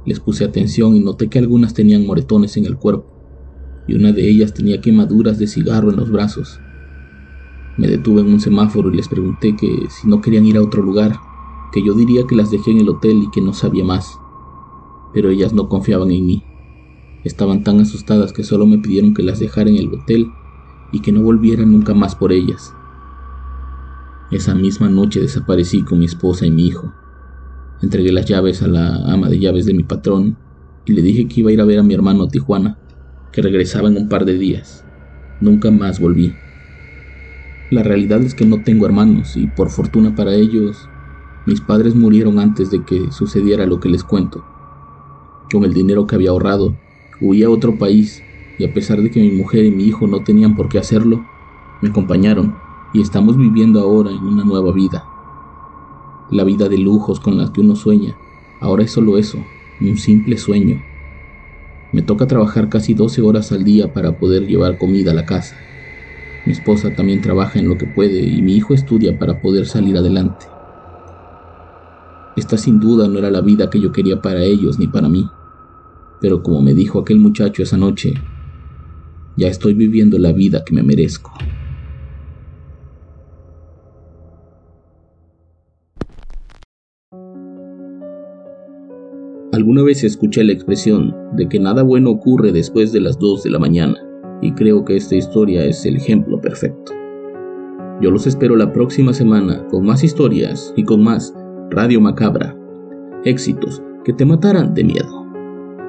Les 0.08 0.20
puse 0.20 0.44
atención 0.44 0.96
y 0.96 1.02
noté 1.02 1.30
que 1.30 1.38
algunas 1.38 1.76
tenían 1.76 2.08
moretones 2.08 2.58
en 2.58 2.66
el 2.66 2.78
cuerpo 2.78 3.18
y 3.88 3.96
una 3.96 4.12
de 4.12 4.30
ellas 4.30 4.54
tenía 4.54 4.82
quemaduras 4.82 5.40
de 5.40 5.48
cigarro 5.48 5.90
en 5.90 5.96
los 5.96 6.12
brazos. 6.12 6.60
Me 7.78 7.88
detuve 7.88 8.22
en 8.22 8.28
un 8.28 8.40
semáforo 8.40 8.92
y 8.92 8.98
les 8.98 9.08
pregunté 9.08 9.56
que 9.56 9.88
si 9.90 10.08
no 10.08 10.20
querían 10.20 10.46
ir 10.46 10.58
a 10.58 10.62
otro 10.62 10.84
lugar, 10.84 11.20
que 11.72 11.84
yo 11.84 11.94
diría 11.94 12.28
que 12.28 12.36
las 12.36 12.52
dejé 12.52 12.72
en 12.72 12.80
el 12.80 12.90
hotel 12.90 13.24
y 13.24 13.32
que 13.32 13.42
no 13.42 13.54
sabía 13.54 13.86
más. 13.86 14.18
Pero 15.14 15.30
ellas 15.30 15.54
no 15.54 15.70
confiaban 15.70 16.12
en 16.12 16.26
mí. 16.26 16.44
Estaban 17.24 17.64
tan 17.64 17.80
asustadas 17.80 18.34
que 18.34 18.44
solo 18.44 18.66
me 18.66 18.78
pidieron 18.78 19.14
que 19.14 19.24
las 19.24 19.40
dejara 19.40 19.70
en 19.70 19.78
el 19.78 19.94
hotel 19.94 20.28
y 20.92 21.02
que 21.02 21.12
no 21.12 21.22
volviera 21.22 21.66
nunca 21.66 21.94
más 21.94 22.16
por 22.16 22.32
ellas. 22.32 22.74
Esa 24.32 24.54
misma 24.56 24.90
noche 24.90 25.22
desaparecí 25.22 25.84
con 25.84 26.00
mi 26.00 26.06
esposa 26.06 26.46
y 26.46 26.52
mi 26.52 26.68
hijo. 26.68 26.94
Entregué 27.82 28.12
las 28.12 28.26
llaves 28.26 28.64
a 28.64 28.68
la 28.68 28.96
ama 29.06 29.30
de 29.30 29.40
llaves 29.40 29.66
de 29.66 29.74
mi 29.74 29.84
patrón 29.84 30.38
y 30.86 30.94
le 30.94 31.02
dije 31.04 31.28
que 31.28 31.42
iba 31.42 31.52
a 31.52 31.54
ir 31.54 31.62
a 31.62 31.66
ver 31.66 31.80
a 31.80 31.84
mi 31.84 31.94
hermano 31.94 32.28
Tijuana 32.28 32.80
que 33.32 33.42
regresaba 33.44 33.88
en 33.88 33.98
un 33.98 34.10
par 34.10 34.26
de 34.26 34.38
días. 34.38 34.84
Nunca 35.42 35.70
más 35.70 36.00
volví. 36.00 36.34
La 37.70 37.84
realidad 37.84 38.22
es 38.24 38.34
que 38.34 38.46
no 38.46 38.64
tengo 38.64 38.88
hermanos 38.88 39.38
y 39.38 39.46
por 39.46 39.70
fortuna 39.70 40.16
para 40.16 40.34
ellos, 40.34 40.90
mis 41.46 41.62
padres 41.62 41.94
murieron 41.94 42.40
antes 42.40 42.72
de 42.72 42.84
que 42.84 43.12
sucediera 43.12 43.68
lo 43.68 43.80
que 43.80 43.90
les 43.90 44.04
cuento. 44.04 44.44
Con 45.52 45.64
el 45.64 45.74
dinero 45.74 46.08
que 46.08 46.16
había 46.16 46.32
ahorrado, 46.32 46.80
huí 47.22 47.44
a 47.44 47.50
otro 47.50 47.78
país 47.78 48.24
y 48.58 48.66
a 48.66 48.74
pesar 48.74 49.02
de 49.02 49.12
que 49.12 49.20
mi 49.20 49.32
mujer 49.32 49.66
y 49.66 49.72
mi 49.72 49.84
hijo 49.84 50.08
no 50.08 50.24
tenían 50.24 50.56
por 50.56 50.68
qué 50.68 50.80
hacerlo, 50.80 51.24
me 51.82 51.90
acompañaron 51.90 52.56
y 52.94 53.02
estamos 53.02 53.38
viviendo 53.38 53.80
ahora 53.82 54.12
en 54.12 54.24
una 54.24 54.44
nueva 54.44 54.74
vida. 54.74 55.17
La 56.30 56.44
vida 56.44 56.68
de 56.68 56.78
lujos 56.78 57.22
con 57.22 57.38
la 57.38 57.52
que 57.54 57.62
uno 57.62 57.76
sueña, 57.76 58.18
ahora 58.60 58.84
es 58.84 58.92
solo 58.92 59.18
eso, 59.18 59.46
un 59.80 59.98
simple 59.98 60.38
sueño. 60.38 60.84
Me 61.94 62.02
toca 62.02 62.28
trabajar 62.28 62.68
casi 62.68 62.94
12 62.94 63.22
horas 63.22 63.54
al 63.54 63.64
día 63.64 63.94
para 63.94 64.18
poder 64.18 64.46
llevar 64.46 64.78
comida 64.78 65.12
a 65.12 65.14
la 65.14 65.26
casa. 65.26 65.56
Mi 66.46 66.52
esposa 66.52 66.94
también 66.94 67.22
trabaja 67.22 67.60
en 67.60 67.70
lo 67.70 67.78
que 67.78 67.86
puede 67.86 68.22
y 68.22 68.42
mi 68.42 68.56
hijo 68.58 68.74
estudia 68.74 69.18
para 69.18 69.40
poder 69.40 69.68
salir 69.68 69.96
adelante. 69.98 70.48
Esta 72.36 72.58
sin 72.58 72.80
duda 72.82 73.08
no 73.08 73.20
era 73.20 73.32
la 73.32 73.42
vida 73.42 73.70
que 73.70 73.80
yo 73.80 73.94
quería 73.94 74.22
para 74.22 74.44
ellos 74.44 74.78
ni 74.80 74.88
para 74.88 75.08
mí, 75.08 75.30
pero 76.20 76.44
como 76.44 76.62
me 76.62 76.74
dijo 76.74 77.00
aquel 77.00 77.20
muchacho 77.20 77.64
esa 77.64 77.78
noche, 77.78 78.14
ya 79.38 79.48
estoy 79.48 79.74
viviendo 79.74 80.20
la 80.20 80.34
vida 80.34 80.64
que 80.66 80.74
me 80.74 80.84
merezco. 80.84 81.32
Alguna 89.58 89.82
vez 89.82 90.04
escuché 90.04 90.44
la 90.44 90.54
expresión 90.54 91.16
de 91.36 91.50
que 91.50 91.60
nada 91.60 91.82
bueno 91.82 92.12
ocurre 92.12 92.52
después 92.52 92.92
de 92.92 93.02
las 93.02 93.18
2 93.18 93.42
de 93.42 93.50
la 93.50 93.58
mañana, 93.58 93.98
y 94.40 94.52
creo 94.52 94.86
que 94.86 94.96
esta 94.96 95.16
historia 95.16 95.66
es 95.66 95.84
el 95.84 95.96
ejemplo 95.96 96.40
perfecto. 96.40 96.92
Yo 98.00 98.12
los 98.12 98.28
espero 98.28 98.56
la 98.56 98.72
próxima 98.72 99.14
semana 99.14 99.66
con 99.72 99.84
más 99.84 100.04
historias 100.04 100.72
y 100.78 100.84
con 100.84 101.04
más 101.04 101.34
Radio 101.72 102.00
Macabra. 102.00 102.56
Éxitos 103.26 103.82
que 104.06 104.14
te 104.14 104.26
matarán 104.26 104.76
de 104.76 104.84
miedo. 104.84 105.26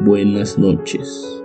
Buenas 0.00 0.58
noches. 0.58 1.44